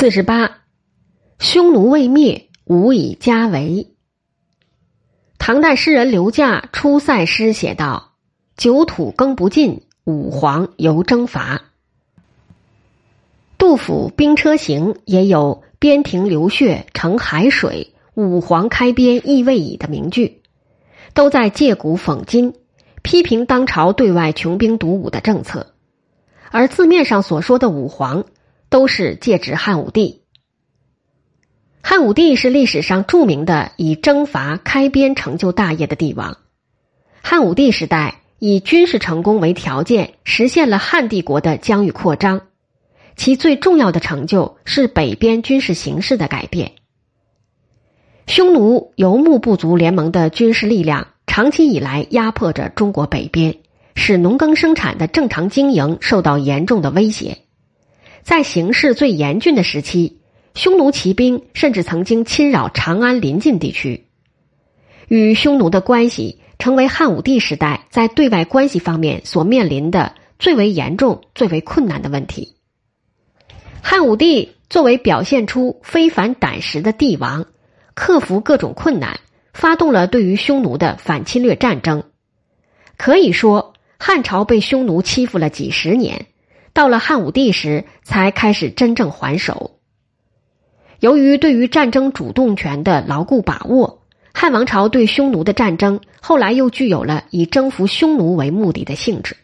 [0.00, 0.62] 四十八，
[1.38, 3.88] 匈奴未灭，吾以家为。
[5.36, 8.12] 唐代诗人刘驾《出塞诗》写道
[8.56, 11.64] ：“九土耕不尽，五黄犹征伐。”
[13.58, 20.40] 杜甫《兵车行》也有“边庭流血成海水，五黄开边意未已”的名句，
[21.12, 22.54] 都在借古讽今，
[23.02, 25.74] 批评当朝对外穷兵黩武的政策。
[26.50, 28.24] 而字面上所说的五黄。
[28.70, 30.22] 都是借指汉武帝。
[31.82, 36.38] 汉武帝是历史上著名的以征伐开边成就大业的帝王。
[37.20, 42.42] 汉武帝时代以军事成功为条件，实现了汉帝国的疆域扩张。
[43.16, 46.72] 其最重要的成就是北边军事形势的改变。
[48.26, 53.56] 匈奴游牧部族联盟的军事力量长期以来压迫着中国北边，
[53.94, 57.38] 使农耕生产的正常经营受到严重的威胁。
[58.22, 60.20] 在形势最严峻的时期，
[60.54, 64.06] 匈奴骑兵甚至曾经侵扰长安邻近地区。
[65.08, 72.56] 与匈奴的关系成为汉武帝时代在对外关系方面所面临的最为严重、最为困难的问题。
[73.82, 77.46] 汉武帝作为表现出非凡胆识的帝王，
[77.94, 79.18] 克服各种困难，
[79.52, 82.04] 发动了对于匈奴的反侵略战争。
[82.96, 86.26] 可以说，汉朝被匈奴欺负了几十年。
[86.80, 89.72] 到了汉武帝时，才开始真正还手。
[90.98, 94.00] 由于对于战争主动权的牢固把握，
[94.32, 99.36] 汉王朝对匈奴的战争后来又具有了以征服匈奴为目的的性质。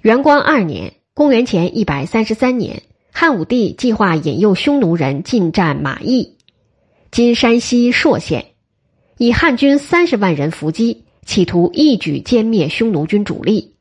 [0.00, 2.80] 元光二年（公元前一百三十三年），
[3.12, 6.38] 汉武帝计划引诱匈奴人进占马邑
[7.12, 8.52] （今山西朔县），
[9.18, 13.74] 以汉军三十万人伏击，企图一举歼灭匈奴军主力。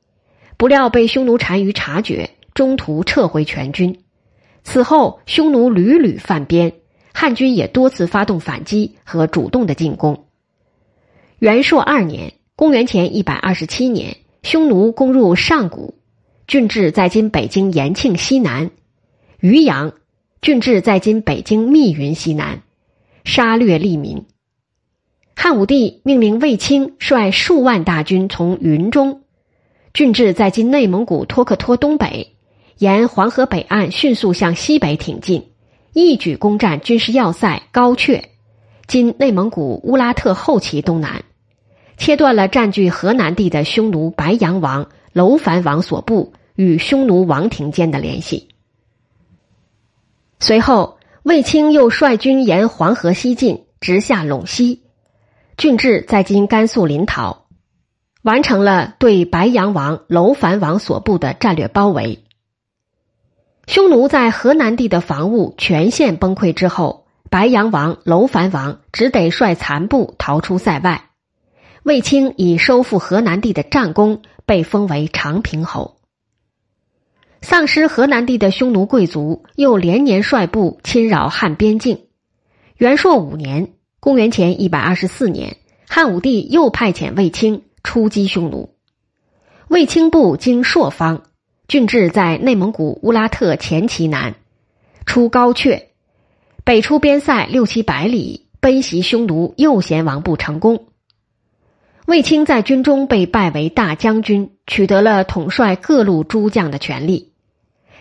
[0.58, 4.00] 不料被匈奴单于察觉，中途撤回全军。
[4.64, 6.74] 此后，匈奴屡屡犯边，
[7.14, 10.26] 汉军也多次发动反击和主动的进攻。
[11.38, 15.94] 元朔二年（公元前一百二十七年），匈奴攻入上谷，
[16.48, 18.72] 郡治在今北京延庆西南；
[19.40, 19.94] 渔阳，
[20.42, 22.64] 郡治在今北京密云西南，
[23.24, 24.26] 杀掠利民。
[25.36, 29.22] 汉武帝命令卫青率数万大军从云中。
[29.98, 32.36] 郡治在今内蒙古托克托东北，
[32.78, 35.50] 沿黄河北岸迅速向西北挺进，
[35.92, 38.22] 一举攻占军事要塞高阙
[38.86, 41.24] （今内蒙古乌拉特后旗东南），
[41.98, 48.50] 切断了占据河南地的匈奴白羊王楼烦王所部与匈奴王庭间的联系。
[50.40, 54.84] 随后，卫青又率军沿黄河西进，直下陇西，
[55.58, 57.47] 郡治在今甘肃临洮。
[58.28, 62.26] 完成了对白羊王楼烦王所部的战略包围。
[63.68, 71.06] 匈奴在河南地的防务全线崩溃之后，白羊王楼烦王只得率残部逃出塞外。
[71.84, 75.96] 卫青以收复河南地的战功，被封为长平侯。
[77.42, 82.02] 丧失河南地的匈奴贵族又连年率部侵扰汉边境。
[82.76, 83.72] 元朔五年
[84.02, 85.56] （公元前一百二十四年），
[85.88, 87.62] 汉武帝又派遣卫青。
[87.88, 88.72] 出击匈奴，
[89.70, 91.24] 卫青部经朔方，
[91.70, 94.36] 郡治在内蒙古乌拉特前旗南，
[95.06, 95.84] 出高阙，
[96.66, 100.88] 北出边塞六七百里，奔袭匈奴右贤王部成功。
[102.06, 107.32] 卫青在军中被拜为大将军，取得了统帅各路诸将的权利。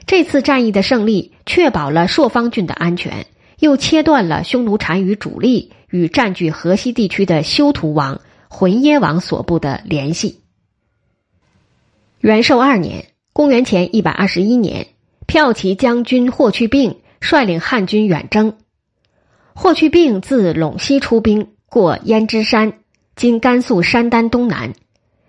[0.05, 3.27] 这次战役的胜利，确保了朔方郡的安全，
[3.61, 8.21] 又切断了匈奴单于主力与占据河西地区的修图王。
[8.59, 10.41] 浑耶王所部的联系。
[12.21, 14.87] 元寿二年（公元前一百二十一年），
[15.29, 18.57] 骠骑将军霍去病率领汉军远征。
[19.55, 22.79] 霍去病自陇西出兵，过胭脂山
[23.15, 24.73] （今甘肃山丹东南），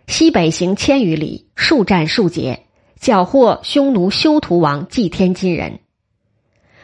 [0.07, 2.63] 西北行千余里，数战数捷，
[2.97, 5.79] 缴获匈奴休屠王祭天金人。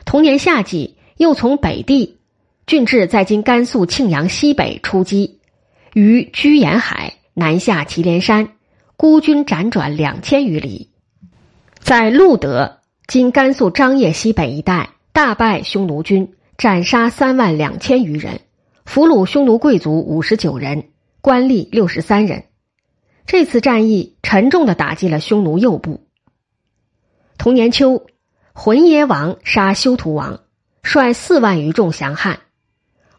[0.03, 2.17] 同年夏季，又从北地
[2.67, 5.39] 郡治在今甘肃庆阳西北出击。
[5.93, 8.49] 于居延海南下祁连山，
[8.97, 10.89] 孤军辗转两千余里，
[11.79, 18.39] 在路德（今甘肃张掖西北一带）大败匈奴军，斩杀三万两千余人，
[18.85, 20.89] 俘虏匈奴贵族五十九人，
[21.21, 22.45] 官吏六十三人。
[23.27, 26.07] 这次战役沉重的打击了匈奴右部。
[27.37, 28.07] 同年秋，
[28.53, 30.39] 浑邪王杀休屠王，
[30.81, 32.39] 率四万余众降汉，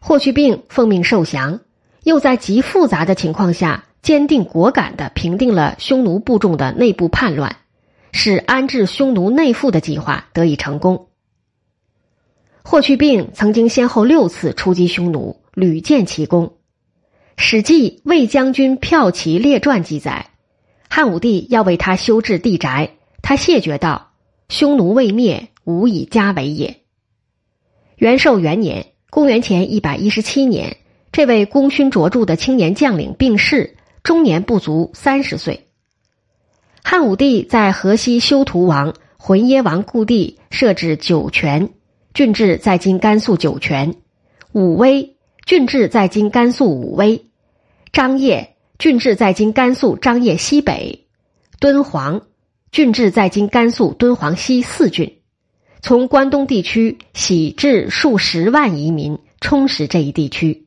[0.01, 1.61] 霍去病奉命受降。
[2.05, 7.57] 又在极复杂的情况下，坚定果敢的平定了匈奴部众的内部叛乱，
[8.11, 11.07] 使安置匈奴内附的计划得以成功。
[12.63, 16.45] 霍去病曾经先后六次出击匈奴，屡建奇功。
[17.37, 20.29] 《史记·魏将军骠骑列传》记载，
[20.87, 22.91] 汉武帝要为他修治地宅，
[23.23, 24.11] 他谢绝道
[24.47, 26.81] ：“匈奴未灭，吾以家为也。”
[27.97, 30.77] 元寿元年（公元前一百一十七年），
[31.15, 35.67] 这位功勋卓著的青年将领病逝，终年不足三十岁。
[36.83, 41.69] 汉武帝在河西修图王、浑耶王故地设置酒泉。
[42.13, 43.95] 郡治在今甘肃酒泉，
[44.51, 45.15] 武威
[45.45, 47.27] 郡治在今甘肃武威，
[47.93, 51.05] 张掖郡治在今甘肃张掖西北，
[51.61, 52.23] 敦煌
[52.73, 55.19] 郡治在今甘肃敦煌西四郡，
[55.81, 60.64] 从关东地区徙至数十万移民，充实这一地区。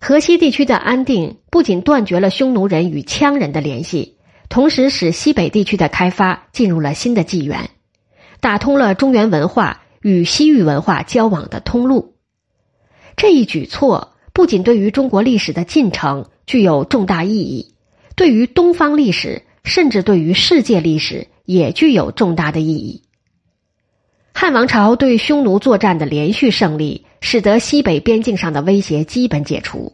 [0.00, 4.16] 河西地区的安定不仅断绝了匈奴人与羌人的联系，
[4.48, 7.70] 同时使西北地区的开发进入了新的纪元，
[8.40, 9.82] 打通了中原文化。
[10.02, 12.14] 与西域文化交往的通路，
[13.16, 17.74] 这一举措不仅对于中国历史的进程具有重大意义，
[18.16, 23.02] 对于东方历史，甚至对于世界历史也具有重大的意义。
[24.50, 29.92] 汉王朝对匈奴作战的连续胜利，使得西北边境上的威胁基本解除。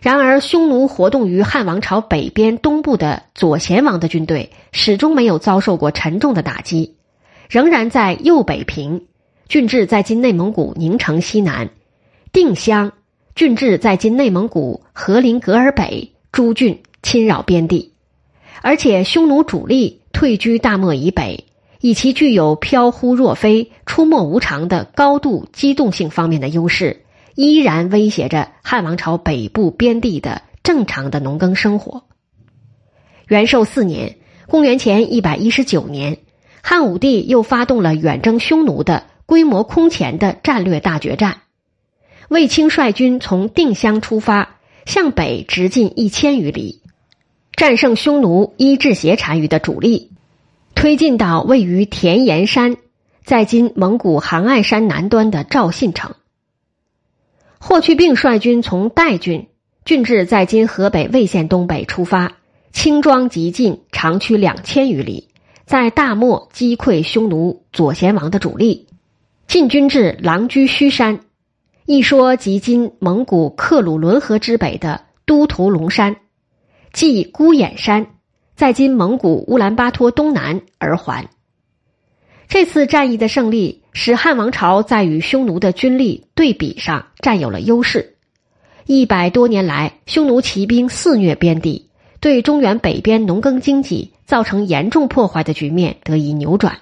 [0.00, 6.94] 然而，匈奴活动于汉王朝北边东部的左贤王的军队，始终没有遭受过沉重的打击，
[7.48, 9.06] 仍然在右北平。
[9.48, 11.70] 郡治在今内蒙古宁城西南，
[12.32, 12.92] 定襄
[13.34, 17.92] 郡治在今内蒙古和林格尔北诸郡侵扰边地，
[18.62, 21.46] 而且匈奴主力退居大漠以北，
[21.84, 27.04] 以其具有飘忽若飞、出没无常的高度机动性方面的优势，
[27.34, 32.04] 依然威胁着汉王朝北部边地的正常的农耕生活。
[33.28, 34.16] 元寿四年
[34.48, 36.16] （公元前一百一十九年），
[36.64, 39.04] 汉武帝又发动了远征匈奴的。
[39.26, 41.42] 规模空前的战略大决战，
[42.28, 44.56] 卫青率军从定襄出发，
[44.86, 46.80] 向北直进一千余里，
[47.52, 50.10] 战胜匈奴伊稚斜单于的主力，
[50.84, 52.76] 推进到位于田岩山，
[53.24, 56.14] 在今蒙古杭爱山南端的赵信城。
[57.58, 59.48] 霍去病率军从代郡
[59.86, 62.34] 郡治在今河北魏县东北出发，
[62.70, 65.30] 轻装急进，长驱两千余里，
[65.64, 68.86] 在大漠击溃匈奴左贤王的主力。
[69.46, 71.20] 进军至狼居胥山，
[71.86, 76.16] 一说即今蒙古克鲁伦河之北的都图龙山，
[76.92, 78.13] 即孤眼山，
[78.56, 81.28] 在今蒙古乌兰巴托东南而还。
[82.46, 88.14] 这次战役的胜利，使汉王朝在与匈奴的军力对比上占有了优势。
[88.86, 91.88] 一百多年来，匈奴骑兵肆虐边地，
[92.20, 96.78] 对中原北边农耕经济造成严重破坏的局面得以扭转。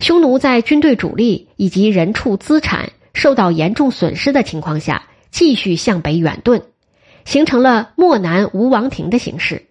[0.00, 6.62] 匈奴在军队主力以及人畜资产受到严重损失的情况下，继续向北远遁，
[7.24, 9.66] 形成了漠南无王庭的形势。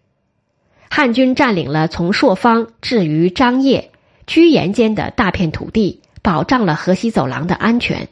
[0.95, 3.89] 汉军占领了从朔方至于张掖、
[4.27, 8.09] 居延间的大片土地，保障了河西走廊的安全。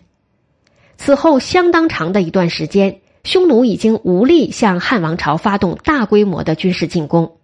[0.98, 7.38] 此后相当长的一段时间，匈奴已经无力向汉王朝发动大规模的军事进攻。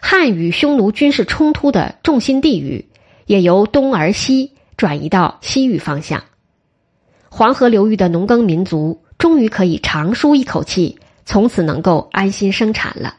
[0.00, 2.88] 汉与匈奴军事冲突的重心地域。
[3.26, 6.24] 也由东而西转移到西域方向，
[7.28, 13.16] 黄河流域的农耕民族终于可以长舒一口气，从此能够安心生产了。